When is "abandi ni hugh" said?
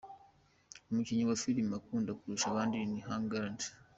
2.49-3.25